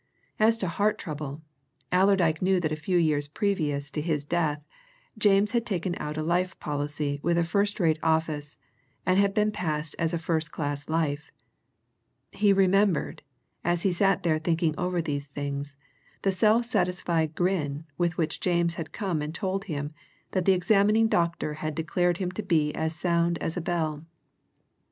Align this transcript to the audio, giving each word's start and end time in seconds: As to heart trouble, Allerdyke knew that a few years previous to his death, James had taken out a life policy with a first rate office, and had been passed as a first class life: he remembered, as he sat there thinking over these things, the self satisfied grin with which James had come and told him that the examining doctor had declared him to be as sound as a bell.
As 0.39 0.57
to 0.57 0.67
heart 0.67 0.97
trouble, 0.97 1.43
Allerdyke 1.91 2.41
knew 2.41 2.59
that 2.59 2.71
a 2.71 2.75
few 2.75 2.97
years 2.97 3.27
previous 3.27 3.91
to 3.91 4.01
his 4.01 4.23
death, 4.23 4.65
James 5.15 5.51
had 5.51 5.63
taken 5.63 5.93
out 5.99 6.17
a 6.17 6.23
life 6.23 6.59
policy 6.59 7.19
with 7.21 7.37
a 7.37 7.43
first 7.43 7.79
rate 7.79 7.99
office, 8.01 8.57
and 9.05 9.19
had 9.19 9.35
been 9.35 9.51
passed 9.51 9.95
as 9.99 10.11
a 10.11 10.17
first 10.17 10.51
class 10.51 10.89
life: 10.89 11.29
he 12.31 12.51
remembered, 12.51 13.21
as 13.63 13.83
he 13.83 13.91
sat 13.91 14.23
there 14.23 14.39
thinking 14.39 14.73
over 14.75 15.03
these 15.03 15.27
things, 15.27 15.77
the 16.23 16.31
self 16.31 16.65
satisfied 16.65 17.35
grin 17.35 17.85
with 17.95 18.17
which 18.17 18.39
James 18.39 18.73
had 18.77 18.91
come 18.93 19.21
and 19.21 19.35
told 19.35 19.65
him 19.65 19.93
that 20.31 20.45
the 20.45 20.53
examining 20.53 21.07
doctor 21.07 21.53
had 21.61 21.75
declared 21.75 22.17
him 22.17 22.31
to 22.31 22.41
be 22.41 22.73
as 22.73 22.95
sound 22.99 23.37
as 23.37 23.55
a 23.55 23.61
bell. 23.61 24.03